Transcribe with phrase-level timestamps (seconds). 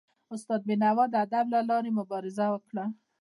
[0.33, 2.85] استاد بینوا د ادب له لاري مبارزه وکړه.